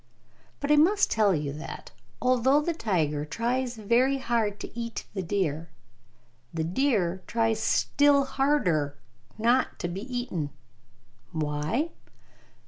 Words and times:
But 0.59 0.71
I 0.71 0.77
must 0.77 1.11
tell 1.11 1.35
you 1.35 1.53
that, 1.53 1.91
although 2.19 2.59
the 2.59 2.73
tiger 2.73 3.23
tries 3.23 3.75
very 3.77 4.17
hard 4.17 4.59
to 4.61 4.75
eat 4.79 5.05
the 5.13 5.21
deer, 5.21 5.69
the 6.51 6.63
deer 6.63 7.21
tries 7.27 7.59
still 7.61 8.25
harder 8.25 8.97
not 9.37 9.77
to 9.77 9.87
be 9.87 10.01
eaten! 10.01 10.49
Why? 11.33 11.91